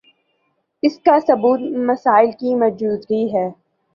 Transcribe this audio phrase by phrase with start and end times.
[0.83, 3.47] اسکا ثبوت مسائل کی موجودگی ہے